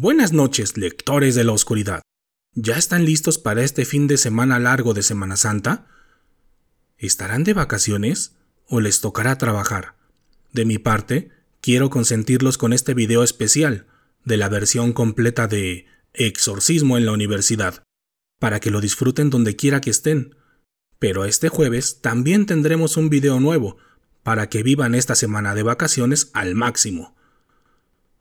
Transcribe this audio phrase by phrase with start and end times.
[0.00, 2.02] Buenas noches, lectores de la oscuridad.
[2.54, 5.88] ¿Ya están listos para este fin de semana largo de Semana Santa?
[6.98, 8.36] ¿Estarán de vacaciones
[8.68, 9.96] o les tocará trabajar?
[10.52, 13.88] De mi parte, quiero consentirlos con este video especial
[14.24, 17.82] de la versión completa de Exorcismo en la Universidad,
[18.38, 20.36] para que lo disfruten donde quiera que estén.
[21.00, 23.78] Pero este jueves también tendremos un video nuevo,
[24.22, 27.16] para que vivan esta semana de vacaciones al máximo.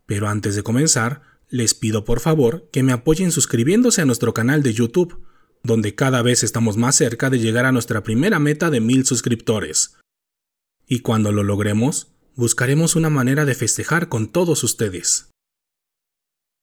[0.07, 4.63] Pero antes de comenzar, les pido por favor que me apoyen suscribiéndose a nuestro canal
[4.63, 5.23] de YouTube,
[5.63, 9.97] donde cada vez estamos más cerca de llegar a nuestra primera meta de mil suscriptores.
[10.85, 15.29] Y cuando lo logremos, buscaremos una manera de festejar con todos ustedes.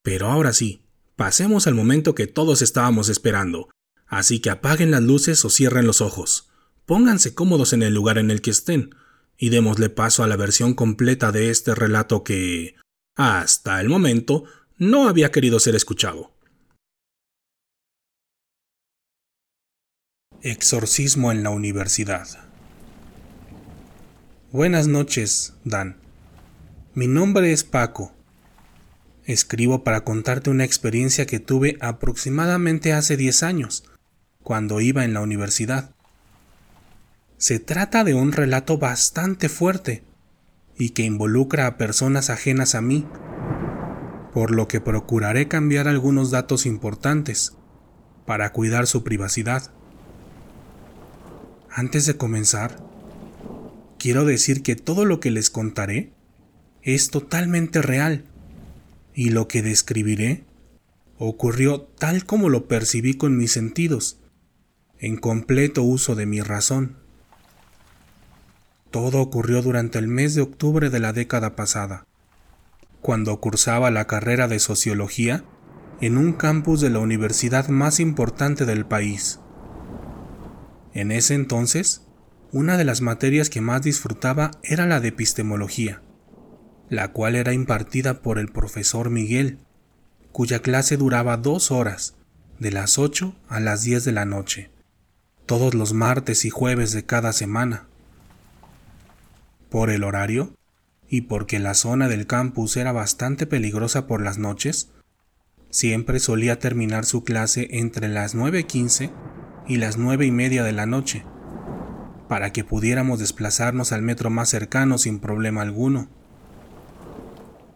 [0.03, 3.71] Pero ahora sí, pasemos al momento que todos estábamos esperando,
[4.07, 6.51] así que apaguen las luces o cierren los ojos,
[6.87, 8.95] pónganse cómodos en el lugar en el que estén,
[9.37, 12.77] y démosle paso a la versión completa de este relato que,
[13.17, 14.45] hasta el momento,
[14.79, 16.33] no había querido ser escuchado.
[20.43, 22.27] Exorcismo en la universidad.
[24.51, 25.97] Buenas noches, Dan.
[26.93, 28.13] Mi nombre es Paco.
[29.25, 33.85] Escribo para contarte una experiencia que tuve aproximadamente hace 10 años,
[34.43, 35.95] cuando iba en la universidad.
[37.39, 40.05] Se trata de un relato bastante fuerte
[40.77, 43.07] y que involucra a personas ajenas a mí,
[44.35, 47.53] por lo que procuraré cambiar algunos datos importantes
[48.27, 49.71] para cuidar su privacidad.
[51.71, 52.77] Antes de comenzar,
[53.97, 56.13] quiero decir que todo lo que les contaré
[56.83, 58.25] es totalmente real
[59.15, 60.45] y lo que describiré
[61.17, 64.19] ocurrió tal como lo percibí con mis sentidos,
[64.99, 66.97] en completo uso de mi razón.
[68.91, 72.05] Todo ocurrió durante el mes de octubre de la década pasada,
[73.05, 75.45] cuando cursaba la carrera de sociología
[76.01, 79.41] en un campus de la universidad más importante del país.
[80.95, 82.07] En ese entonces,
[82.51, 86.01] una de las materias que más disfrutaba era la de epistemología,
[86.89, 89.59] la cual era impartida por el profesor Miguel,
[90.33, 92.17] cuya clase duraba dos horas,
[92.59, 94.71] de las 8 a las 10 de la noche,
[95.45, 97.87] todos los martes y jueves de cada semana.
[99.69, 100.55] Por el horario,
[101.09, 104.91] y porque la zona del campus era bastante peligrosa por las noches,
[105.71, 109.11] siempre solía terminar su clase entre las 9.15
[109.67, 111.25] y las nueve y media de la noche,
[112.29, 116.09] para que pudiéramos desplazarnos al metro más cercano sin problema alguno.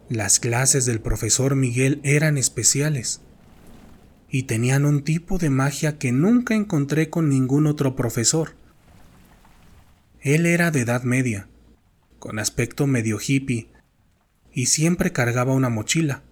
[0.08, 3.20] Las clases del profesor Miguel eran especiales
[4.30, 8.54] y tenían un tipo de magia que nunca encontré con ningún otro profesor.
[10.20, 11.48] Él era de edad media,
[12.18, 13.70] con aspecto medio hippie,
[14.52, 16.22] y siempre cargaba una mochila,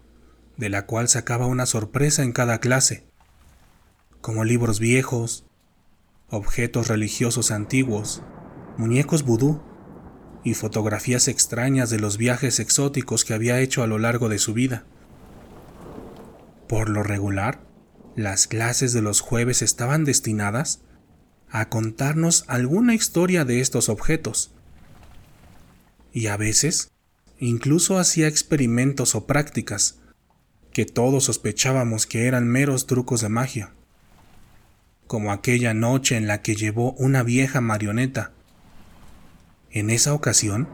[0.57, 3.07] de la cual sacaba una sorpresa en cada clase,
[4.21, 5.47] como libros viejos,
[6.29, 8.23] objetos religiosos antiguos,
[8.77, 9.63] muñecos vudú
[10.43, 14.55] y fotografías extrañas de los viajes exóticos que había hecho a lo largo de su
[14.55, 14.85] vida.
[16.69, 17.61] Por lo regular,
[18.17, 20.83] las clases de los jueves estaban destinadas
[21.49, 24.56] a contarnos alguna historia de estos objetos.
[26.17, 26.93] Y a veces,
[27.39, 29.99] incluso hacía experimentos o prácticas
[30.73, 33.75] que todos sospechábamos que eran meros trucos de magia
[35.07, 38.33] como aquella noche en la que llevó una vieja marioneta.
[39.71, 40.67] En esa ocasión,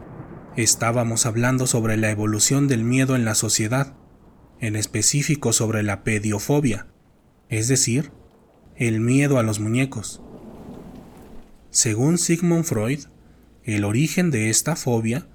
[0.55, 3.97] estábamos hablando sobre la evolución del miedo en la sociedad,
[4.61, 6.87] en específico sobre la pediofobia,
[7.49, 8.13] es decir,
[8.77, 10.21] el miedo a los muñecos.
[11.69, 13.01] Según Sigmund Freud,
[13.65, 15.27] el origen de esta fobia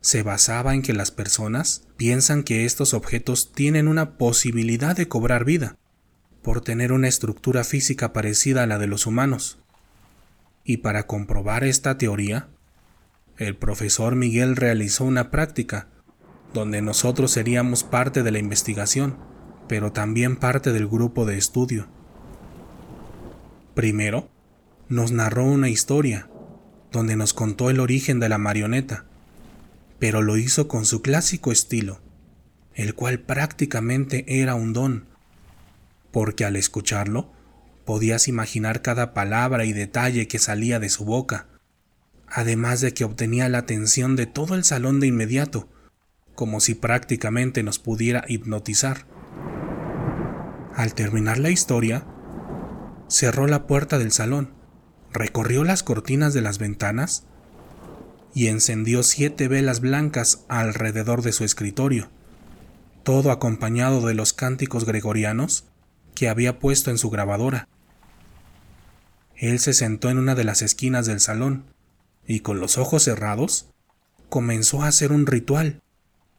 [0.00, 5.44] se basaba en que las personas piensan que estos objetos tienen una posibilidad de cobrar
[5.44, 5.76] vida,
[6.42, 9.58] por tener una estructura física parecida a la de los humanos.
[10.64, 12.48] Y para comprobar esta teoría,
[13.36, 15.88] el profesor Miguel realizó una práctica
[16.54, 19.16] donde nosotros seríamos parte de la investigación,
[19.68, 21.88] pero también parte del grupo de estudio.
[23.74, 24.30] Primero,
[24.88, 26.28] nos narró una historia,
[26.92, 29.04] donde nos contó el origen de la marioneta,
[29.98, 32.00] pero lo hizo con su clásico estilo,
[32.74, 35.06] el cual prácticamente era un don,
[36.10, 37.32] porque al escucharlo
[37.84, 41.46] podías imaginar cada palabra y detalle que salía de su boca,
[42.28, 45.68] además de que obtenía la atención de todo el salón de inmediato,
[46.34, 49.06] como si prácticamente nos pudiera hipnotizar.
[50.74, 52.06] Al terminar la historia,
[53.08, 54.52] cerró la puerta del salón,
[55.12, 57.26] recorrió las cortinas de las ventanas
[58.36, 62.10] y encendió siete velas blancas alrededor de su escritorio,
[63.02, 65.64] todo acompañado de los cánticos gregorianos
[66.14, 67.66] que había puesto en su grabadora.
[69.36, 71.64] Él se sentó en una de las esquinas del salón
[72.26, 73.70] y con los ojos cerrados
[74.28, 75.80] comenzó a hacer un ritual,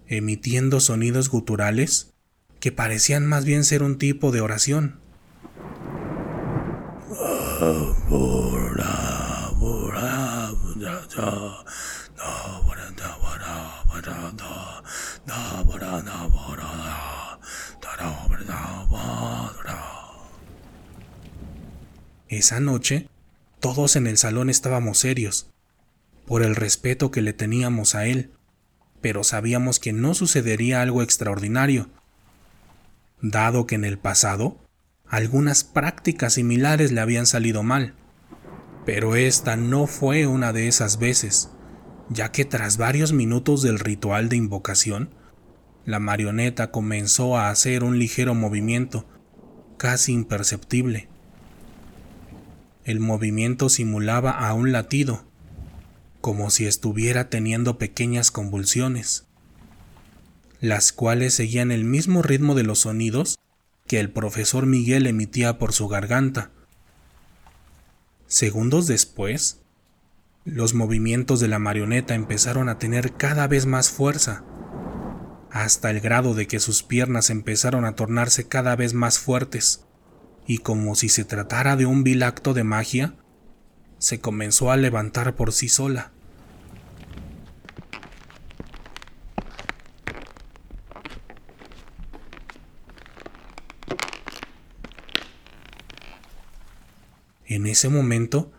[0.05, 2.11] emitiendo sonidos guturales
[2.59, 4.99] que parecían más bien ser un tipo de oración.
[22.29, 23.09] Esa noche,
[23.59, 25.49] todos en el salón estábamos serios,
[26.25, 28.31] por el respeto que le teníamos a él,
[29.01, 31.89] pero sabíamos que no sucedería algo extraordinario,
[33.21, 34.57] dado que en el pasado
[35.07, 37.93] algunas prácticas similares le habían salido mal.
[38.85, 41.49] Pero esta no fue una de esas veces,
[42.09, 45.09] ya que tras varios minutos del ritual de invocación,
[45.85, 49.05] la marioneta comenzó a hacer un ligero movimiento,
[49.77, 51.09] casi imperceptible.
[52.83, 55.25] El movimiento simulaba a un latido,
[56.21, 59.27] como si estuviera teniendo pequeñas convulsiones,
[60.59, 63.39] las cuales seguían el mismo ritmo de los sonidos
[63.85, 66.51] que el profesor Miguel emitía por su garganta.
[68.27, 69.61] Segundos después,
[70.47, 74.45] los movimientos de la marioneta empezaron a tener cada vez más fuerza,
[75.51, 79.85] hasta el grado de que sus piernas empezaron a tornarse cada vez más fuertes
[80.45, 83.15] y como si se tratara de un vil acto de magia,
[83.97, 86.13] se comenzó a levantar por sí sola.
[97.45, 98.53] En ese momento,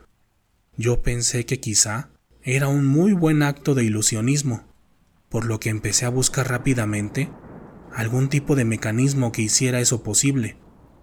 [0.79, 2.09] yo pensé que quizá
[2.43, 4.65] era un muy buen acto de ilusionismo,
[5.29, 7.31] por lo que empecé a buscar rápidamente
[7.93, 10.57] algún tipo de mecanismo que hiciera eso posible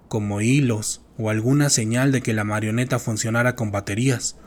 [0.07, 4.38] como hilos o alguna señal de que la marioneta funcionara con baterías.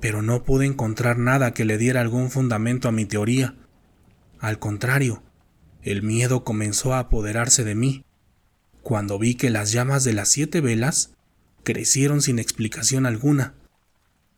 [0.00, 3.54] Pero no pude encontrar nada que le diera algún fundamento a mi teoría.
[4.38, 5.22] Al contrario,
[5.82, 8.04] el miedo comenzó a apoderarse de mí,
[8.82, 11.14] cuando vi que las llamas de las siete velas
[11.62, 13.54] crecieron sin explicación alguna,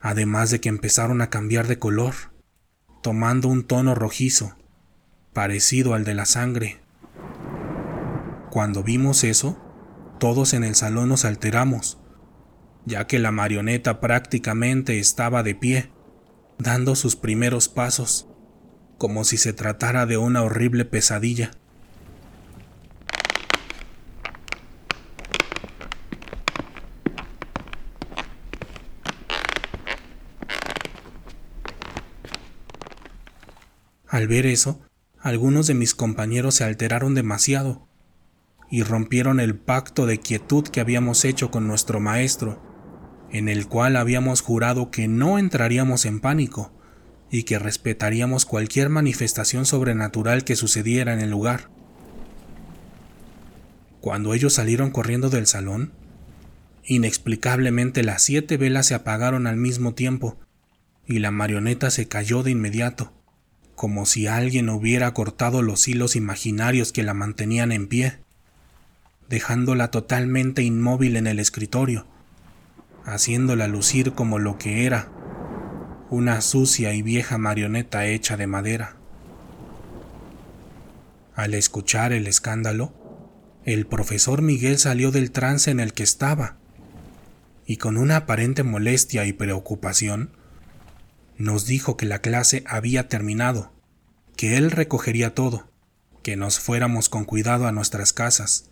[0.06, 2.14] además de que empezaron a cambiar de color,
[3.02, 4.56] tomando un tono rojizo,
[5.32, 6.80] parecido al de la sangre.
[8.50, 9.60] Cuando vimos eso,
[10.20, 11.98] todos en el salón nos alteramos,
[12.84, 15.90] ya que la marioneta prácticamente estaba de pie,
[16.56, 18.28] dando sus primeros pasos,
[18.98, 21.50] como si se tratara de una horrible pesadilla.
[34.16, 34.80] Al ver eso,
[35.20, 37.86] algunos de mis compañeros se alteraron demasiado
[38.70, 42.62] y rompieron el pacto de quietud que habíamos hecho con nuestro maestro,
[43.30, 46.72] en el cual habíamos jurado que no entraríamos en pánico
[47.30, 51.68] y que respetaríamos cualquier manifestación sobrenatural que sucediera en el lugar.
[54.00, 55.92] Cuando ellos salieron corriendo del salón,
[56.84, 60.38] inexplicablemente las siete velas se apagaron al mismo tiempo
[61.06, 63.12] y la marioneta se cayó de inmediato,
[63.76, 68.18] como si alguien hubiera cortado los hilos imaginarios que la mantenían en pie
[69.28, 72.06] dejándola totalmente inmóvil en el escritorio,
[73.04, 75.08] haciéndola lucir como lo que era,
[76.10, 78.96] una sucia y vieja marioneta hecha de madera.
[81.34, 82.94] Al escuchar el escándalo,
[83.64, 86.56] el profesor Miguel salió del trance en el que estaba,
[87.66, 90.35] y con una aparente molestia y preocupación,
[91.38, 93.72] nos dijo que la clase había terminado,
[94.36, 95.70] que él recogería todo,
[96.22, 98.70] que nos fuéramos con cuidado a nuestras casas,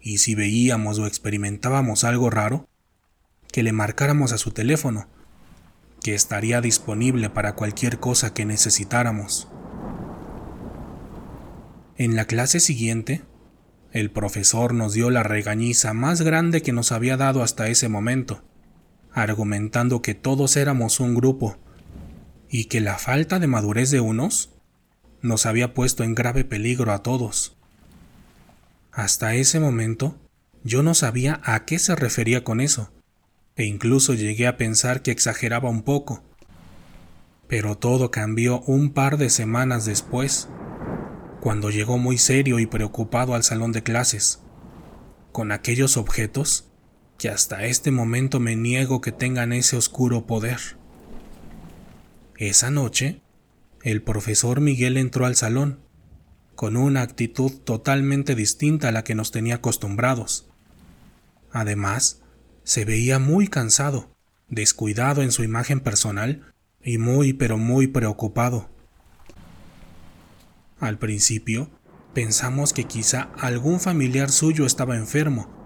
[0.00, 2.68] y si veíamos o experimentábamos algo raro,
[3.52, 5.08] que le marcáramos a su teléfono,
[6.02, 9.48] que estaría disponible para cualquier cosa que necesitáramos.
[11.96, 13.22] En la clase siguiente,
[13.92, 18.42] el profesor nos dio la regañiza más grande que nos había dado hasta ese momento,
[19.12, 21.56] argumentando que todos éramos un grupo
[22.50, 24.50] y que la falta de madurez de unos
[25.20, 27.56] nos había puesto en grave peligro a todos.
[28.92, 30.16] Hasta ese momento,
[30.64, 32.90] yo no sabía a qué se refería con eso,
[33.56, 36.22] e incluso llegué a pensar que exageraba un poco.
[37.48, 40.48] Pero todo cambió un par de semanas después,
[41.40, 44.40] cuando llegó muy serio y preocupado al salón de clases,
[45.32, 46.67] con aquellos objetos
[47.18, 50.60] que hasta este momento me niego que tengan ese oscuro poder.
[52.36, 53.20] Esa noche,
[53.82, 55.80] el profesor Miguel entró al salón
[56.54, 60.48] con una actitud totalmente distinta a la que nos tenía acostumbrados.
[61.52, 62.22] Además,
[62.62, 64.10] se veía muy cansado,
[64.48, 68.70] descuidado en su imagen personal y muy pero muy preocupado.
[70.78, 71.70] Al principio,
[72.14, 75.57] pensamos que quizá algún familiar suyo estaba enfermo,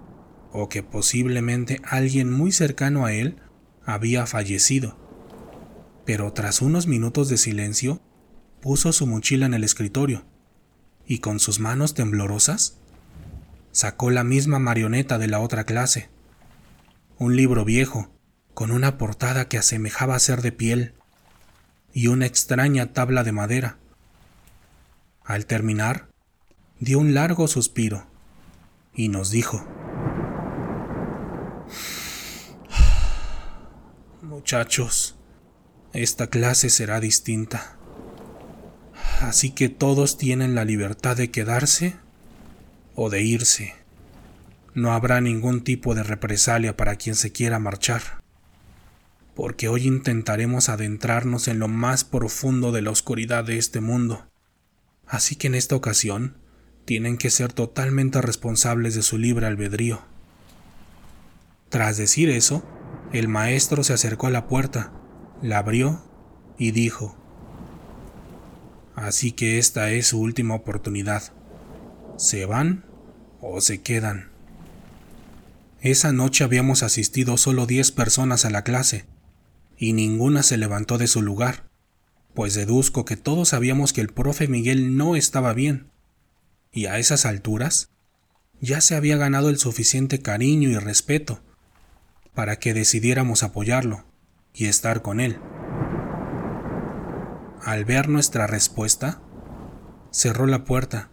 [0.52, 3.36] o que posiblemente alguien muy cercano a él
[3.84, 4.98] había fallecido.
[6.04, 8.02] Pero tras unos minutos de silencio,
[8.60, 10.24] puso su mochila en el escritorio
[11.06, 12.78] y con sus manos temblorosas
[13.72, 16.10] sacó la misma marioneta de la otra clase,
[17.18, 18.10] un libro viejo
[18.54, 20.94] con una portada que asemejaba ser de piel
[21.92, 23.78] y una extraña tabla de madera.
[25.24, 26.08] Al terminar,
[26.80, 28.06] dio un largo suspiro
[28.94, 29.66] y nos dijo,
[34.42, 35.14] Muchachos,
[35.92, 37.78] esta clase será distinta.
[39.20, 41.94] Así que todos tienen la libertad de quedarse
[42.96, 43.76] o de irse.
[44.74, 48.24] No habrá ningún tipo de represalia para quien se quiera marchar,
[49.36, 54.26] porque hoy intentaremos adentrarnos en lo más profundo de la oscuridad de este mundo.
[55.06, 56.36] Así que en esta ocasión
[56.84, 60.02] tienen que ser totalmente responsables de su libre albedrío.
[61.68, 62.66] Tras decir eso,
[63.12, 64.90] el maestro se acercó a la puerta,
[65.42, 66.02] la abrió
[66.58, 67.16] y dijo,
[68.94, 71.32] Así que esta es su última oportunidad.
[72.16, 72.84] ¿Se van
[73.40, 74.30] o se quedan?
[75.80, 79.04] Esa noche habíamos asistido solo 10 personas a la clase,
[79.76, 81.68] y ninguna se levantó de su lugar,
[82.34, 85.90] pues deduzco que todos sabíamos que el profe Miguel no estaba bien,
[86.70, 87.90] y a esas alturas
[88.60, 91.42] ya se había ganado el suficiente cariño y respeto
[92.34, 94.04] para que decidiéramos apoyarlo
[94.54, 95.38] y estar con él.
[97.62, 99.20] Al ver nuestra respuesta,
[100.10, 101.10] cerró la puerta,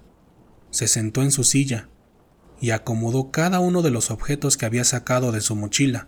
[0.71, 1.89] se sentó en su silla
[2.61, 6.07] y acomodó cada uno de los objetos que había sacado de su mochila,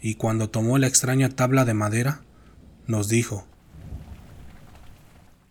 [0.00, 2.22] y cuando tomó la extraña tabla de madera,
[2.86, 3.46] nos dijo,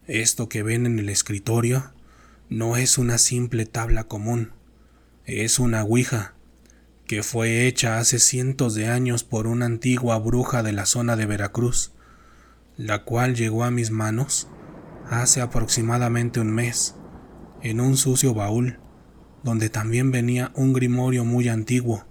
[0.06, 1.92] Esto que ven en el escritorio
[2.50, 4.54] no es una simple tabla común,
[5.26, 6.37] es una ouija
[7.08, 11.26] que fue hecha hace cientos de años por una antigua bruja de la zona de
[11.26, 11.94] Veracruz,
[12.76, 14.48] la cual llegó a mis manos
[15.10, 16.96] hace aproximadamente un mes,
[17.64, 18.80] en un sucio baúl,
[19.42, 22.06] donde también venía un grimorio muy antiguo,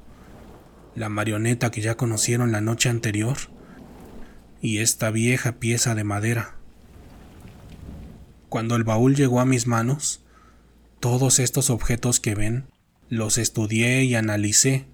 [0.95, 3.37] la marioneta que ya conocieron la noche anterior,
[4.63, 6.57] y esta vieja pieza de madera.
[8.49, 10.23] Cuando el baúl llegó a mis manos,
[11.01, 12.65] todos estos objetos que ven
[13.09, 14.87] los estudié y analicé,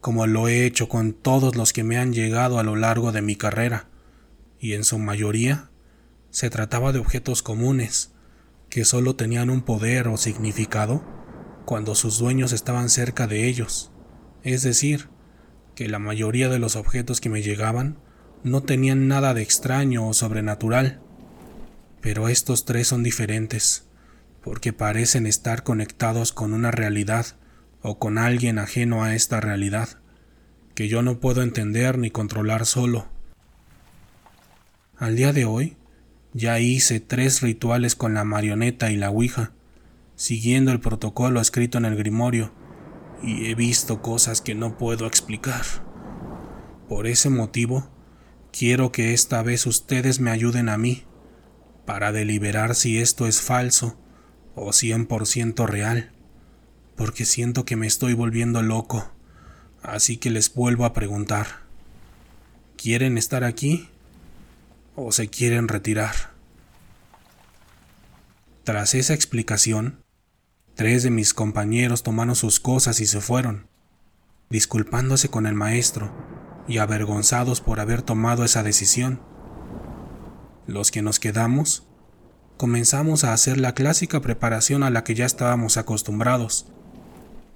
[0.00, 3.22] como lo he hecho con todos los que me han llegado a lo largo de
[3.22, 3.88] mi carrera,
[4.58, 5.70] y en su mayoría
[6.30, 8.12] se trataba de objetos comunes,
[8.68, 11.04] que solo tenían un poder o significado
[11.66, 13.90] cuando sus dueños estaban cerca de ellos,
[14.42, 15.08] es decir,
[15.74, 17.98] que la mayoría de los objetos que me llegaban
[18.42, 21.00] no tenían nada de extraño o sobrenatural,
[22.00, 23.86] pero estos tres son diferentes,
[24.42, 27.36] porque parecen estar conectados con una realidad
[27.82, 30.00] o con alguien ajeno a esta realidad,
[30.74, 33.08] que yo no puedo entender ni controlar solo.
[34.96, 35.76] Al día de hoy,
[36.32, 39.52] ya hice tres rituales con la marioneta y la Ouija,
[40.14, 42.52] siguiendo el protocolo escrito en el Grimorio,
[43.22, 45.64] y he visto cosas que no puedo explicar.
[46.88, 47.90] Por ese motivo,
[48.52, 51.04] quiero que esta vez ustedes me ayuden a mí,
[51.86, 53.98] para deliberar si esto es falso
[54.54, 56.12] o 100% real
[57.00, 59.10] porque siento que me estoy volviendo loco.
[59.82, 61.46] Así que les vuelvo a preguntar.
[62.76, 63.88] ¿Quieren estar aquí
[64.96, 66.14] o se quieren retirar?
[68.64, 70.04] Tras esa explicación,
[70.74, 73.66] tres de mis compañeros tomaron sus cosas y se fueron,
[74.50, 76.12] disculpándose con el maestro
[76.68, 79.22] y avergonzados por haber tomado esa decisión.
[80.66, 81.84] Los que nos quedamos
[82.58, 86.66] comenzamos a hacer la clásica preparación a la que ya estábamos acostumbrados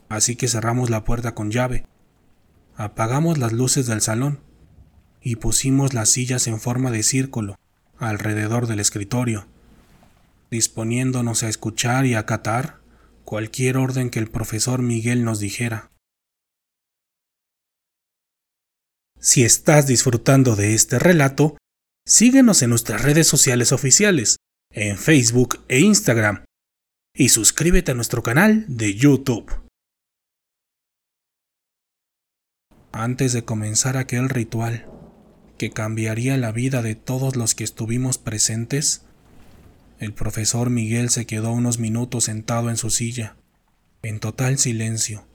[0.09, 1.87] así que cerramos la puerta con llave,
[2.77, 4.41] apagamos las luces del salón
[5.21, 7.57] y pusimos las sillas en forma de círculo
[7.99, 9.47] alrededor del escritorio,
[10.51, 12.81] disponiéndonos a escuchar y acatar
[13.25, 15.91] cualquier orden que el profesor Miguel nos dijera.
[19.19, 21.57] Si estás disfrutando de este relato,
[22.07, 24.37] síguenos en nuestras redes sociales oficiales,
[24.71, 26.45] en Facebook e Instagram,
[27.17, 29.64] y suscríbete a nuestro canal de YouTube.
[32.95, 34.87] Antes de comenzar aquel ritual
[35.59, 39.03] que cambiaría la vida de todos los que estuvimos presentes,
[39.99, 43.35] el profesor Miguel se quedó unos minutos sentado en su silla,
[44.03, 45.27] en total silencio,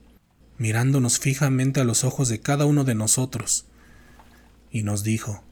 [0.58, 3.66] mirándonos fijamente a los ojos de cada uno de nosotros,
[4.72, 5.44] y nos dijo,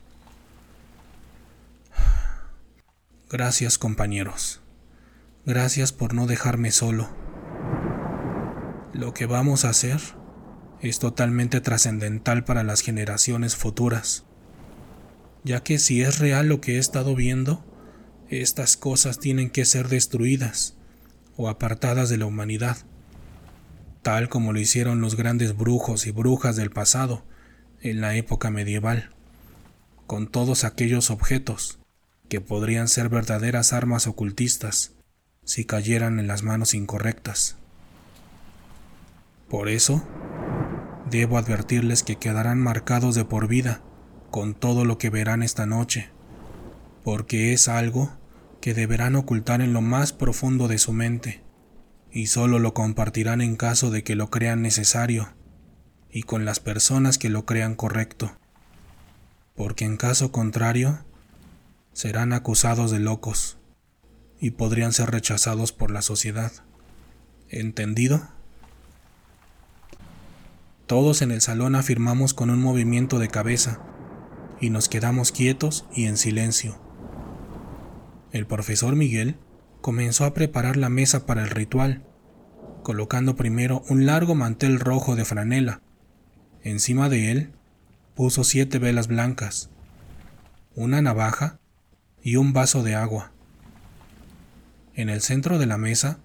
[3.30, 4.62] Gracias compañeros,
[5.46, 7.10] gracias por no dejarme solo.
[8.94, 10.00] Lo que vamos a hacer
[10.82, 14.26] es totalmente trascendental para las generaciones futuras,
[15.44, 17.66] ya que si es real lo que he estado viendo,
[18.30, 20.76] estas cosas tienen que ser destruidas
[21.36, 22.78] o apartadas de la humanidad,
[24.02, 27.26] tal como lo hicieron los grandes brujos y brujas del pasado
[27.82, 29.12] en la época medieval,
[30.06, 31.80] con todos aquellos objetos
[32.30, 34.94] que podrían ser verdaderas armas ocultistas
[35.44, 37.56] si cayeran en las manos incorrectas.
[39.50, 40.06] Por eso,
[41.10, 43.82] debo advertirles que quedarán marcados de por vida
[44.32, 46.12] con todo lo que verán esta noche
[47.08, 48.12] porque es algo
[48.60, 51.42] que deberán ocultar en lo más profundo de su mente,
[52.12, 55.30] y solo lo compartirán en caso de que lo crean necesario,
[56.12, 58.38] y con las personas que lo crean correcto,
[59.56, 61.06] porque en caso contrario,
[61.94, 63.58] serán acusados de locos,
[64.42, 66.52] y podrían ser rechazados por la sociedad.
[67.48, 68.28] ¿Entendido?
[70.88, 73.80] Todos en el salón afirmamos con un movimiento de cabeza,
[74.60, 76.88] y nos quedamos quietos y en silencio
[78.32, 79.38] el profesor Miguel
[79.82, 82.04] comenzó a preparar la mesa para el ritual,
[82.84, 85.82] colocando primero un largo mantel rojo de franela.
[86.62, 87.52] Encima de él
[88.16, 89.70] puso siete velas blancas,
[90.76, 91.60] una navaja
[92.22, 93.32] y un vaso de agua.
[94.94, 96.20] En el centro de la mesa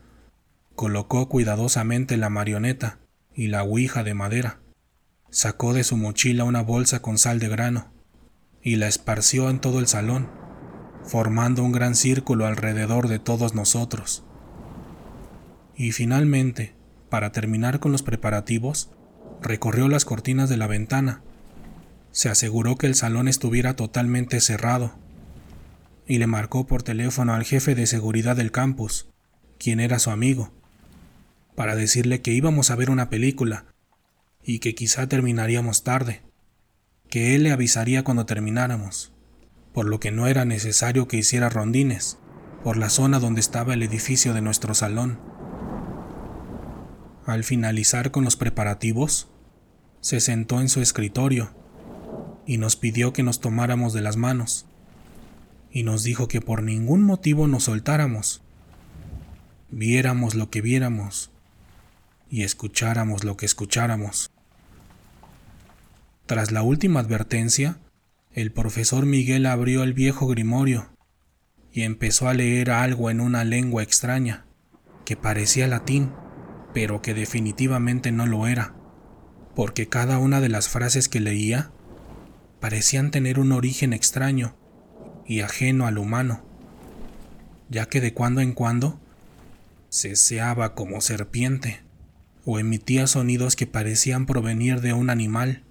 [0.74, 2.98] colocó cuidadosamente la marioneta
[3.34, 4.60] y la ouija de madera.
[5.30, 7.92] Sacó de su mochila una bolsa con sal de grano
[8.62, 10.28] y la esparció en todo el salón
[11.04, 14.24] formando un gran círculo alrededor de todos nosotros.
[15.76, 16.74] Y finalmente,
[17.08, 18.90] para terminar con los preparativos,
[19.40, 21.22] recorrió las cortinas de la ventana,
[22.12, 24.92] se aseguró que el salón estuviera totalmente cerrado
[26.06, 29.08] y le marcó por teléfono al jefe de seguridad del campus,
[29.58, 30.52] quien era su amigo,
[31.54, 33.66] para decirle que íbamos a ver una película
[34.42, 36.22] y que quizá terminaríamos tarde,
[37.08, 39.12] que él le avisaría cuando termináramos
[39.72, 42.18] por lo que no era necesario que hiciera rondines
[42.62, 45.18] por la zona donde estaba el edificio de nuestro salón.
[47.26, 49.28] Al finalizar con los preparativos,
[50.00, 51.54] se sentó en su escritorio
[52.46, 54.66] y nos pidió que nos tomáramos de las manos
[55.70, 58.42] y nos dijo que por ningún motivo nos soltáramos,
[59.70, 61.31] viéramos lo que viéramos
[62.32, 64.30] y escucháramos lo que escucháramos.
[66.24, 67.78] Tras la última advertencia,
[68.32, 70.88] el profesor Miguel abrió el viejo grimorio
[71.74, 74.46] y empezó a leer algo en una lengua extraña,
[75.04, 76.10] que parecía latín,
[76.72, 78.74] pero que definitivamente no lo era,
[79.54, 81.70] porque cada una de las frases que leía
[82.60, 84.56] parecían tener un origen extraño
[85.26, 86.42] y ajeno al humano,
[87.68, 88.98] ya que de cuando en cuando
[89.90, 91.81] ceseaba como serpiente
[92.44, 95.64] o emitía sonidos que parecían provenir de un animal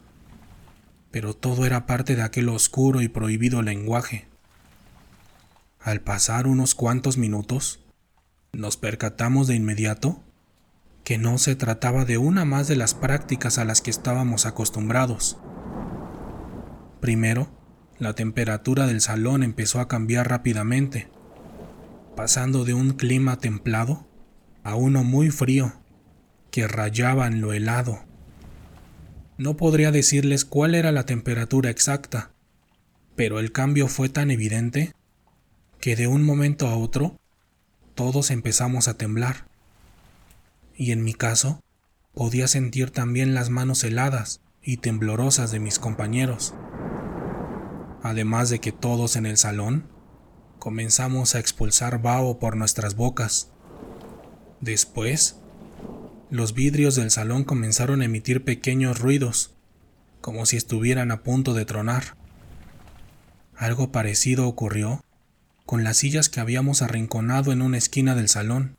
[1.12, 4.28] pero todo era parte de aquel oscuro y prohibido lenguaje.
[5.80, 7.84] Al pasar unos cuantos minutos,
[8.54, 10.24] nos percatamos de inmediato
[11.04, 15.38] que no se trataba de una más de las prácticas a las que estábamos acostumbrados.
[17.02, 17.50] Primero,
[17.98, 21.10] la temperatura del salón empezó a cambiar rápidamente,
[22.16, 24.08] pasando de un clima templado
[24.64, 25.81] a uno muy frío,
[26.52, 28.04] que rayaba en lo helado.
[29.38, 32.32] No podría decirles cuál era la temperatura exacta,
[33.16, 34.94] pero el cambio fue tan evidente
[35.80, 37.20] que de un momento a otro
[37.96, 39.48] todos empezamos a temblar.
[40.76, 41.64] Y en mi caso,
[42.14, 46.54] podía sentir también las manos heladas y temblorosas de mis compañeros.
[48.04, 49.88] Además de que todos en el salón
[50.60, 53.52] comenzamos a expulsar vaho por nuestras bocas.
[54.60, 55.41] Después,
[56.32, 59.54] los vidrios del salón comenzaron a emitir pequeños ruidos,
[60.22, 62.16] como si estuvieran a punto de tronar.
[63.54, 65.04] Algo parecido ocurrió
[65.66, 68.78] con las sillas que habíamos arrinconado en una esquina del salón,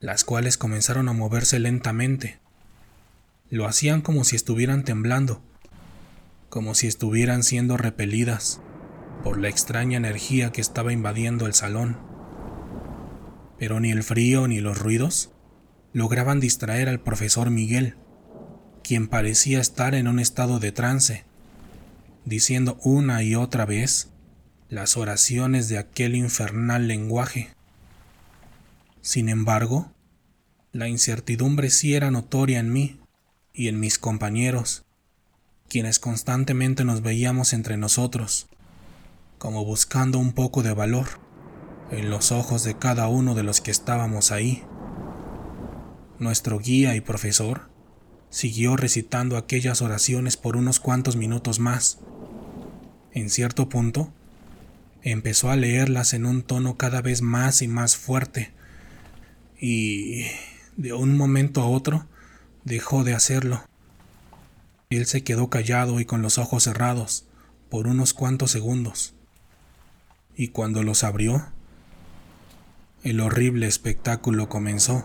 [0.00, 2.40] las cuales comenzaron a moverse lentamente.
[3.50, 5.42] Lo hacían como si estuvieran temblando,
[6.48, 8.60] como si estuvieran siendo repelidas
[9.22, 11.98] por la extraña energía que estaba invadiendo el salón.
[13.60, 15.33] Pero ni el frío ni los ruidos
[15.94, 17.94] lograban distraer al profesor Miguel,
[18.82, 21.24] quien parecía estar en un estado de trance,
[22.26, 24.10] diciendo una y otra vez
[24.68, 27.54] las oraciones de aquel infernal lenguaje.
[29.00, 29.92] Sin embargo,
[30.72, 33.00] la incertidumbre sí era notoria en mí
[33.52, 34.84] y en mis compañeros,
[35.68, 38.48] quienes constantemente nos veíamos entre nosotros,
[39.38, 41.06] como buscando un poco de valor
[41.92, 44.64] en los ojos de cada uno de los que estábamos ahí.
[46.18, 47.68] Nuestro guía y profesor
[48.30, 51.98] siguió recitando aquellas oraciones por unos cuantos minutos más.
[53.12, 54.12] En cierto punto,
[55.02, 58.52] empezó a leerlas en un tono cada vez más y más fuerte,
[59.60, 60.24] y
[60.76, 62.06] de un momento a otro
[62.64, 63.64] dejó de hacerlo.
[64.90, 67.26] Él se quedó callado y con los ojos cerrados
[67.70, 69.14] por unos cuantos segundos,
[70.36, 71.46] y cuando los abrió,
[73.02, 75.04] el horrible espectáculo comenzó.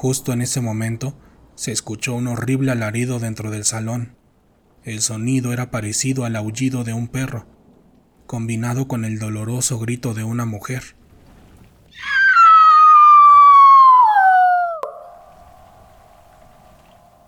[0.00, 1.18] Justo en ese momento
[1.56, 4.14] se escuchó un horrible alarido dentro del salón.
[4.84, 7.48] El sonido era parecido al aullido de un perro,
[8.24, 10.94] combinado con el doloroso grito de una mujer.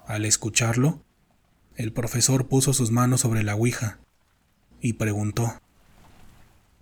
[0.06, 1.02] Al escucharlo,
[1.74, 3.98] el profesor puso sus manos sobre la ouija
[4.80, 5.60] y preguntó,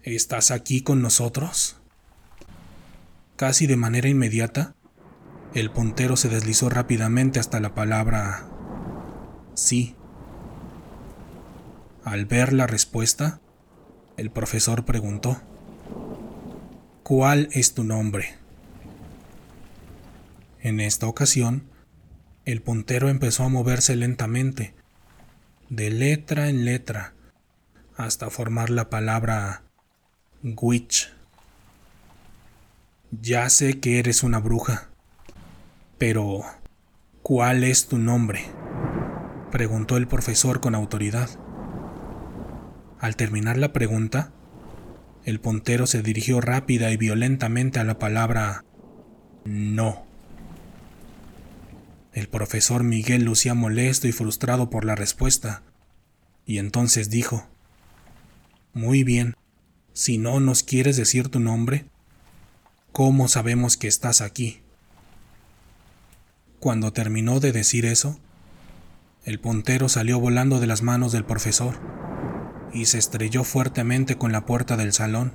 [0.02, 1.80] ¿Estás aquí con nosotros?
[3.36, 4.74] Casi de manera inmediata,
[5.54, 8.46] el puntero se deslizó rápidamente hasta la palabra
[9.54, 9.96] sí.
[12.04, 13.40] Al ver la respuesta,
[14.16, 15.40] el profesor preguntó,
[17.02, 18.34] ¿Cuál es tu nombre?
[20.60, 21.64] En esta ocasión,
[22.44, 24.74] el puntero empezó a moverse lentamente,
[25.70, 27.14] de letra en letra,
[27.96, 29.62] hasta formar la palabra
[30.42, 31.12] witch.
[33.10, 34.87] Ya sé que eres una bruja,
[35.98, 36.42] pero,
[37.22, 38.46] ¿cuál es tu nombre?
[39.50, 41.28] preguntó el profesor con autoridad.
[43.00, 44.32] Al terminar la pregunta,
[45.24, 48.64] el puntero se dirigió rápida y violentamente a la palabra
[49.44, 50.06] no.
[52.12, 55.62] El profesor Miguel lucía molesto y frustrado por la respuesta,
[56.46, 57.48] y entonces dijo,
[58.72, 59.36] Muy bien,
[59.92, 61.86] si no nos quieres decir tu nombre,
[62.92, 64.62] ¿cómo sabemos que estás aquí?
[66.60, 68.18] Cuando terminó de decir eso,
[69.24, 71.78] el puntero salió volando de las manos del profesor
[72.72, 75.34] y se estrelló fuertemente con la puerta del salón.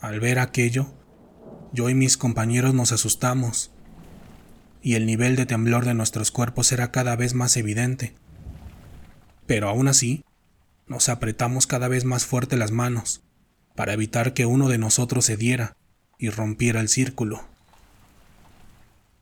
[0.00, 0.92] Al ver aquello,
[1.72, 3.72] yo y mis compañeros nos asustamos
[4.80, 8.14] y el nivel de temblor de nuestros cuerpos era cada vez más evidente.
[9.46, 10.24] Pero aún así,
[10.86, 13.22] nos apretamos cada vez más fuerte las manos
[13.74, 15.77] para evitar que uno de nosotros se diera
[16.18, 17.42] y rompiera el círculo.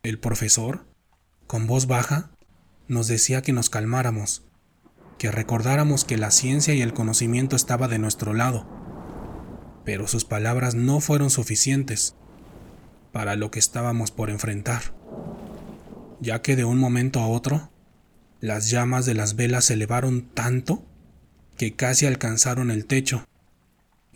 [0.02, 0.87] El profesor,
[1.46, 2.30] con voz baja,
[2.88, 4.42] nos decía que nos calmáramos,
[5.18, 8.66] que recordáramos que la ciencia y el conocimiento estaba de nuestro lado,
[9.85, 12.14] pero sus palabras no fueron suficientes
[13.12, 14.94] para lo que estábamos por enfrentar,
[16.20, 17.70] ya que de un momento a otro,
[18.40, 20.85] las llamas de las velas se elevaron tanto
[21.56, 23.26] que casi alcanzaron el techo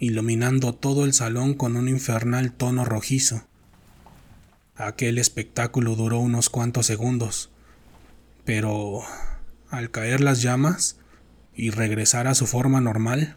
[0.00, 3.42] iluminando todo el salón con un infernal tono rojizo.
[4.74, 7.50] Aquel espectáculo duró unos cuantos segundos,
[8.46, 9.02] pero
[9.68, 10.98] al caer las llamas
[11.54, 13.36] y regresar a su forma normal,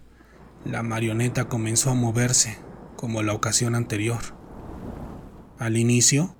[0.63, 2.58] la marioneta comenzó a moverse
[2.95, 4.21] como la ocasión anterior.
[5.60, 6.38] Al inicio,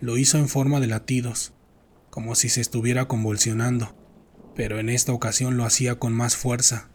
[0.00, 1.52] lo hizo en forma de latidos,
[2.08, 3.94] como si se estuviera convulsionando,
[4.54, 6.88] pero en esta ocasión lo hacía con más fuerza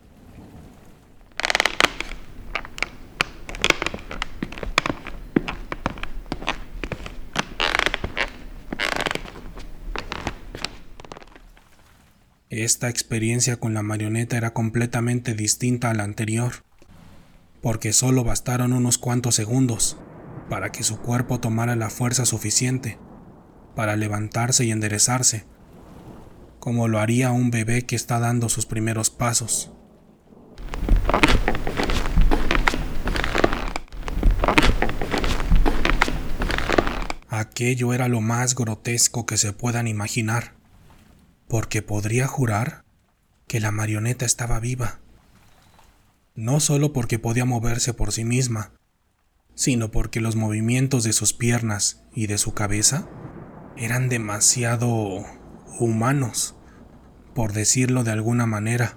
[12.52, 16.66] Esta experiencia con la marioneta era completamente distinta a la anterior,
[17.62, 19.98] porque solo bastaron unos cuantos segundos
[20.50, 23.00] para que su cuerpo tomara la fuerza suficiente
[23.74, 25.46] para levantarse y enderezarse,
[26.60, 29.72] como lo haría un bebé que está dando sus primeros pasos.
[37.30, 40.61] Aquello era lo más grotesco que se puedan imaginar
[41.52, 42.86] porque podría jurar
[43.46, 45.02] que la marioneta estaba viva.
[46.34, 48.72] No solo porque podía moverse por sí misma,
[49.54, 53.06] sino porque los movimientos de sus piernas y de su cabeza
[53.76, 55.26] eran demasiado
[55.78, 56.56] humanos,
[57.36, 58.96] por decirlo de alguna manera,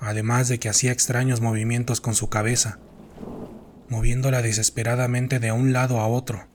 [0.00, 2.80] además de que hacía extraños movimientos con su cabeza,
[3.88, 6.48] moviéndola desesperadamente de un lado a otro,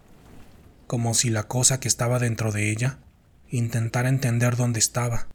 [0.88, 3.00] como si la cosa que estaba dentro de ella
[3.50, 5.28] intentara entender dónde estaba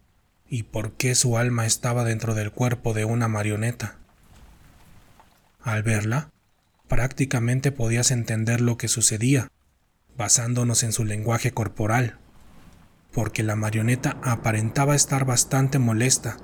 [0.48, 3.96] y por qué su alma estaba dentro del cuerpo de una marioneta.
[5.62, 6.30] Al verla,
[6.88, 9.48] prácticamente podías entender lo que sucedía,
[10.16, 12.18] basándonos en su lenguaje corporal,
[13.12, 16.36] porque la marioneta aparentaba estar bastante molesta.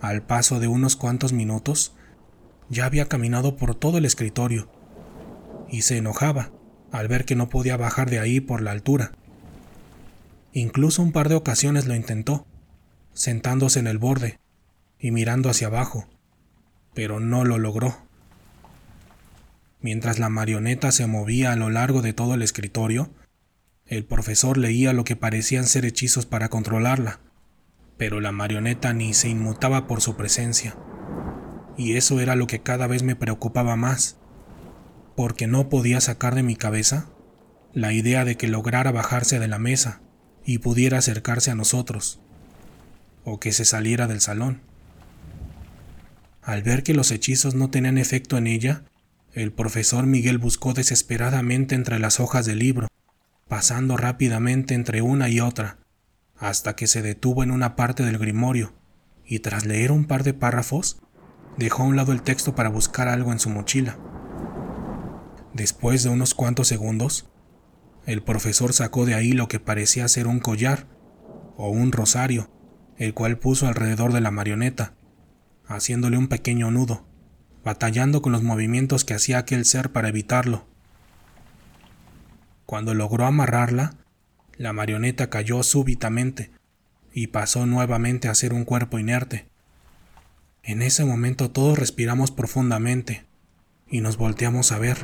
[0.00, 1.94] Al paso de unos cuantos minutos,
[2.68, 4.70] ya había caminado por todo el escritorio
[5.70, 6.50] y se enojaba
[6.92, 9.12] al ver que no podía bajar de ahí por la altura.
[10.58, 12.44] Incluso un par de ocasiones lo intentó,
[13.12, 14.40] sentándose en el borde
[14.98, 16.08] y mirando hacia abajo,
[16.94, 17.96] pero no lo logró.
[19.80, 23.08] Mientras la marioneta se movía a lo largo de todo el escritorio,
[23.86, 27.20] el profesor leía lo que parecían ser hechizos para controlarla,
[27.96, 30.76] pero la marioneta ni se inmutaba por su presencia.
[31.76, 34.18] Y eso era lo que cada vez me preocupaba más,
[35.14, 37.10] porque no podía sacar de mi cabeza
[37.72, 40.02] la idea de que lograra bajarse de la mesa
[40.48, 42.20] y pudiera acercarse a nosotros,
[43.22, 44.62] o que se saliera del salón.
[46.40, 48.84] Al ver que los hechizos no tenían efecto en ella,
[49.34, 52.88] el profesor Miguel buscó desesperadamente entre las hojas del libro
[53.46, 55.76] pasando rápidamente entre una y otra,
[56.38, 58.72] hasta que se detuvo en una parte del grimorio,
[59.26, 61.02] y tras leer un par de párrafos,
[61.58, 63.98] dejó a un lado el texto para buscar algo en su mochila.
[65.52, 67.28] Después de unos cuantos segundos,
[68.08, 70.86] el profesor sacó de ahí lo que parecía ser un collar
[71.58, 72.50] o un rosario,
[72.96, 74.94] el cual puso alrededor de la marioneta,
[75.66, 77.04] haciéndole un pequeño nudo,
[77.62, 80.66] batallando con los movimientos que hacía aquel ser para evitarlo.
[82.64, 83.98] Cuando logró amarrarla,
[84.56, 86.50] la marioneta cayó súbitamente
[87.12, 89.50] y pasó nuevamente a ser un cuerpo inerte.
[90.62, 93.26] En ese momento todos respiramos profundamente
[93.86, 94.96] y nos volteamos a ver,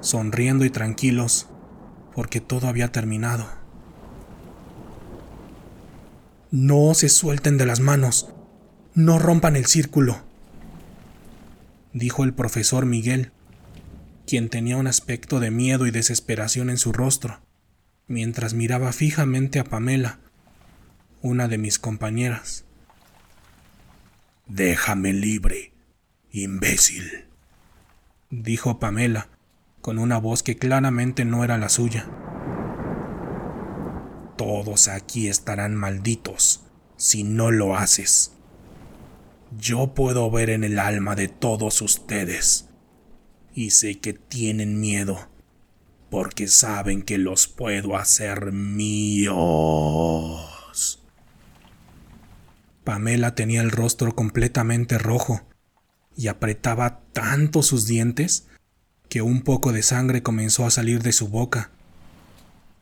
[0.00, 1.48] sonriendo y tranquilos,
[2.14, 3.48] porque todo había terminado.
[6.50, 8.28] No se suelten de las manos,
[8.94, 10.22] no rompan el círculo,
[11.92, 13.32] dijo el profesor Miguel,
[14.26, 17.40] quien tenía un aspecto de miedo y desesperación en su rostro,
[18.06, 20.20] mientras miraba fijamente a Pamela,
[21.22, 22.64] una de mis compañeras.
[24.46, 25.72] Déjame libre,
[26.30, 27.24] imbécil,
[28.30, 29.28] dijo Pamela,
[29.84, 32.08] con una voz que claramente no era la suya.
[34.38, 36.62] Todos aquí estarán malditos
[36.96, 38.32] si no lo haces.
[39.58, 42.70] Yo puedo ver en el alma de todos ustedes
[43.52, 45.28] y sé que tienen miedo
[46.08, 49.36] porque saben que los puedo hacer míos.
[52.84, 55.42] Pamela tenía el rostro completamente rojo
[56.16, 58.48] y apretaba tanto sus dientes
[59.14, 61.70] que un poco de sangre comenzó a salir de su boca,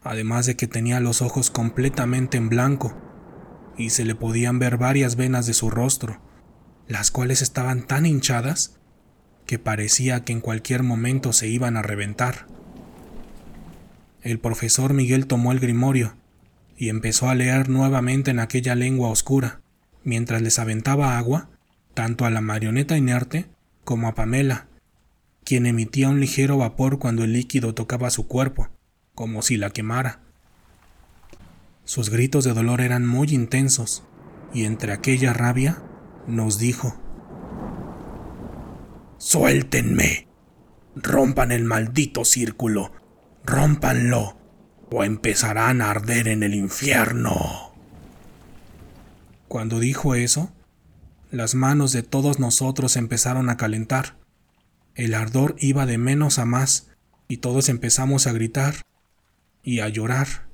[0.02, 2.96] además de que tenía los ojos completamente en blanco
[3.76, 6.22] y se le podían ver varias venas de su rostro,
[6.88, 8.78] las cuales estaban tan hinchadas
[9.44, 12.46] que parecía que en cualquier momento se iban a reventar.
[14.22, 16.16] El profesor Miguel tomó el grimorio
[16.78, 19.60] y empezó a leer nuevamente en aquella lengua oscura,
[20.02, 21.50] mientras les aventaba agua,
[21.92, 23.50] tanto a la marioneta inerte
[23.84, 24.68] como a Pamela,
[25.44, 28.68] quien emitía un ligero vapor cuando el líquido tocaba su cuerpo,
[29.14, 30.20] como si la quemara.
[31.84, 34.04] Sus gritos de dolor eran muy intensos,
[34.54, 35.82] y entre aquella rabia
[36.26, 36.96] nos dijo,
[39.18, 40.26] Suéltenme.
[40.96, 42.92] Rompan el maldito círculo.
[43.44, 44.36] Rómpanlo.
[44.90, 47.72] O empezarán a arder en el infierno.
[49.46, 50.52] Cuando dijo eso,
[51.30, 54.16] las manos de todos nosotros empezaron a calentar.
[54.94, 56.88] El ardor iba de menos a más
[57.28, 58.74] y todos empezamos a gritar
[59.62, 60.46] y a llorar.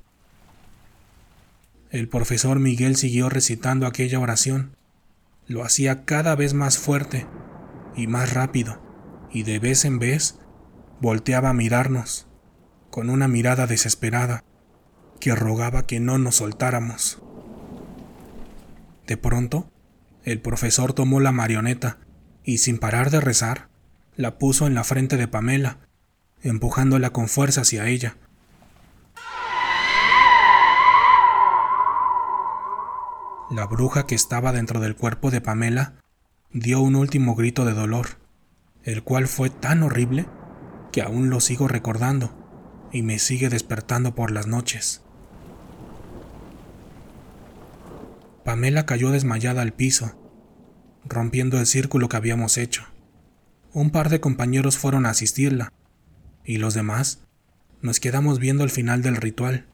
[1.89, 4.75] El profesor Miguel siguió recitando aquella oración.
[5.47, 7.25] Lo hacía cada vez más fuerte
[7.95, 8.81] y más rápido,
[9.31, 10.37] y de vez en vez
[11.01, 12.27] volteaba a mirarnos,
[12.91, 14.43] con una mirada desesperada,
[15.19, 17.21] que rogaba que no nos soltáramos.
[19.07, 19.71] De pronto,
[20.23, 21.97] el profesor tomó la marioneta
[22.43, 23.68] y sin parar de rezar,
[24.19, 25.77] la puso en la frente de Pamela,
[26.41, 28.17] empujándola con fuerza hacia ella.
[33.49, 35.93] La bruja que estaba dentro del cuerpo de Pamela
[36.51, 38.17] dio un último grito de dolor,
[38.83, 40.25] el cual fue tan horrible
[40.91, 42.33] que aún lo sigo recordando
[42.91, 45.01] y me sigue despertando por las noches.
[48.43, 50.19] Pamela cayó desmayada al piso,
[51.05, 52.83] rompiendo el círculo que habíamos hecho.
[53.71, 55.71] Un par de compañeros fueron a asistirla,
[56.43, 57.19] y los demás
[57.81, 59.67] nos quedamos viendo el final del ritual.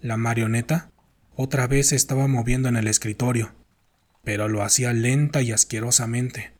[0.00, 0.90] La marioneta
[1.36, 3.52] otra vez se estaba moviendo en el escritorio,
[4.24, 6.54] pero lo hacía lenta y asquerosamente,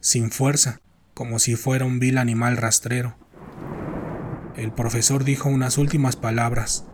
[0.00, 0.80] sin fuerza,
[1.12, 3.18] como si fuera un vil animal rastrero.
[4.56, 6.86] El profesor dijo unas últimas palabras,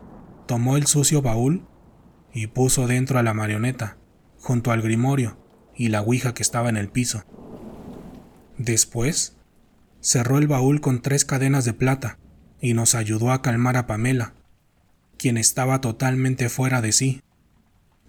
[0.46, 1.64] tomó el sucio baúl
[2.32, 3.98] y puso dentro a la marioneta,
[4.38, 5.38] junto al grimorio
[5.76, 7.24] y la ouija que estaba en el piso.
[8.60, 9.32] Después,
[10.02, 12.18] cerró el baúl con tres cadenas de plata
[12.60, 14.34] y nos ayudó a calmar a Pamela,
[15.16, 17.22] quien estaba totalmente fuera de sí,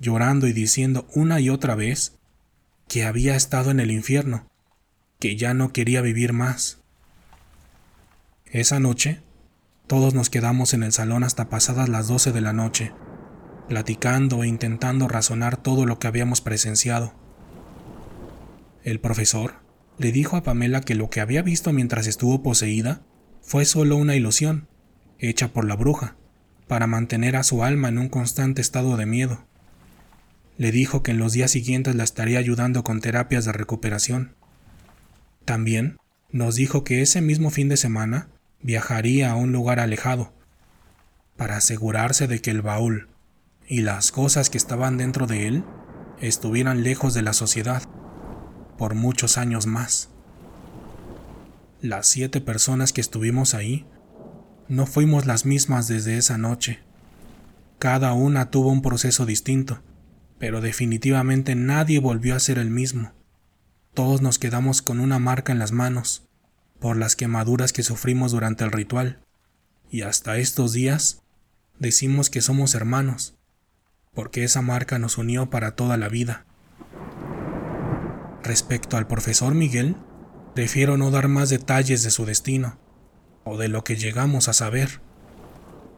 [0.02, 2.20] llorando y diciendo una y otra vez
[2.90, 4.46] que había estado en el infierno,
[5.20, 6.80] que ya no quería vivir más.
[8.44, 9.22] Esa noche,
[9.88, 12.92] todos nos quedamos en el salón hasta pasadas las doce de la noche,
[13.70, 17.14] platicando e intentando razonar todo lo que habíamos presenciado.
[18.84, 19.61] El profesor
[19.98, 23.02] le dijo a Pamela que lo que había visto mientras estuvo poseída
[23.42, 24.68] fue solo una ilusión,
[25.20, 26.16] hecha por la bruja,
[26.68, 29.46] para mantener a su alma en un constante estado de miedo.
[30.58, 34.36] Le dijo que en los días siguientes la estaría ayudando con terapias de recuperación.
[35.46, 35.98] También
[36.32, 38.30] nos dijo que ese mismo fin de semana
[38.62, 40.34] viajaría a un lugar alejado,
[41.36, 43.10] para asegurarse de que el baúl
[43.68, 45.64] y las cosas que estaban dentro de él
[46.22, 47.84] estuvieran lejos de la sociedad
[48.78, 50.10] por muchos años más.
[51.82, 53.86] Las siete personas que estuvimos ahí
[54.68, 56.80] no fuimos las mismas desde esa noche.
[57.80, 59.82] Cada una tuvo un proceso distinto,
[60.38, 63.14] pero definitivamente nadie volvió a ser el mismo.
[63.94, 66.28] Todos nos quedamos con una marca en las manos,
[66.80, 69.20] por las quemaduras que sufrimos durante el ritual,
[69.90, 71.22] y hasta estos días
[71.80, 73.36] decimos que somos hermanos,
[74.14, 76.46] porque esa marca nos unió para toda la vida.
[78.44, 79.96] Respecto al profesor Miguel,
[80.54, 82.78] Prefiero no dar más detalles de su destino,
[83.46, 85.00] o de lo que llegamos a saber.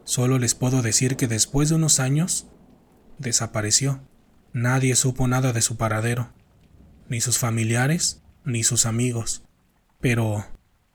[0.04, 2.46] Solo les puedo decir que después de unos años,
[3.18, 4.02] desapareció.
[4.52, 6.32] Nadie supo nada de su paradero,
[7.10, 9.42] ni sus familiares, ni sus amigos.
[10.00, 10.46] Pero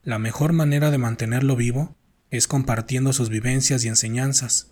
[0.05, 1.97] la mejor manera de mantenerlo vivo
[2.31, 4.71] es compartiendo sus vivencias y enseñanzas.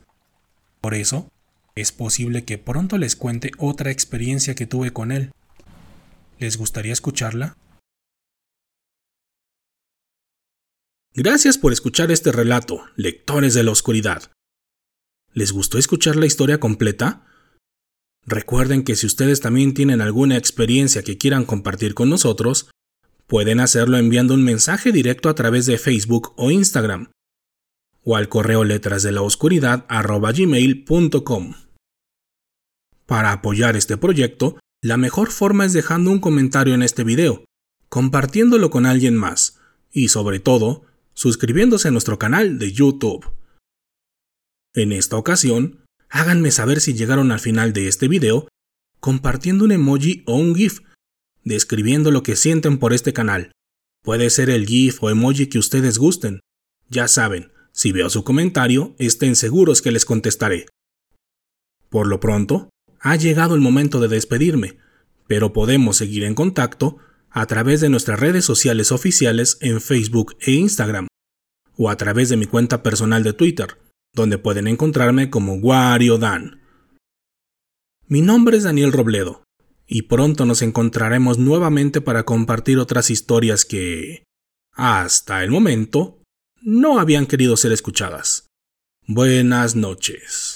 [0.81, 1.29] Por eso,
[1.75, 5.33] es posible que pronto les cuente otra experiencia que tuve con él.
[6.39, 7.57] ¿Les gustaría escucharla?
[11.15, 14.31] Gracias por escuchar este relato, lectores de la oscuridad.
[15.33, 17.25] ¿Les gustó escuchar la historia completa?
[18.27, 22.69] Recuerden que si ustedes también tienen alguna experiencia que quieran compartir con nosotros,
[23.27, 27.13] pueden hacerlo enviando un mensaje directo a través de Facebook o Instagram
[28.05, 29.87] o al correo letras de la oscuridad
[33.07, 37.45] Para apoyar este proyecto, la mejor forma es dejando un comentario en este video,
[37.89, 39.59] compartiéndolo con alguien más
[39.91, 43.27] y sobre todo, suscribiéndose a nuestro canal de YouTube.
[44.75, 48.47] En esta ocasión, háganme saber si llegaron al final de este video
[49.01, 50.83] compartiendo un emoji o un GIF,
[51.43, 53.51] describiendo lo que sienten por este canal.
[54.05, 56.39] Puede ser el GIF o emoji que ustedes gusten.
[56.89, 60.67] Ya saben, si veo su comentario, estén seguros que les contestaré.
[61.91, 62.71] Por lo pronto,
[63.07, 64.79] ha llegado el momento de despedirme,
[65.29, 66.99] pero podemos seguir en contacto
[67.31, 71.07] a través de nuestras redes sociales oficiales en Facebook e Instagram,
[71.77, 73.79] o a través de mi cuenta personal de Twitter,
[74.13, 76.61] donde pueden encontrarme como Wario Dan.
[78.09, 79.45] Mi nombre es Daniel Robledo,
[79.87, 84.25] y pronto nos encontraremos nuevamente para compartir otras historias que,
[84.73, 86.21] hasta el momento,
[86.61, 88.49] no habían querido ser escuchadas.
[89.07, 90.56] Buenas noches.